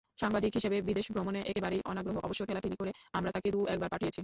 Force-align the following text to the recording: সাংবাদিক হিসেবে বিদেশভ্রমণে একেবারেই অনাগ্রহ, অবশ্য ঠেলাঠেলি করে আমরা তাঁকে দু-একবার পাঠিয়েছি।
সাংবাদিক 0.19 0.51
হিসেবে 0.57 0.77
বিদেশভ্রমণে 0.81 1.39
একেবারেই 1.41 1.81
অনাগ্রহ, 1.85 2.15
অবশ্য 2.21 2.41
ঠেলাঠেলি 2.45 2.75
করে 2.75 2.91
আমরা 3.13 3.31
তাঁকে 3.31 3.49
দু-একবার 3.51 3.89
পাঠিয়েছি। 3.93 4.19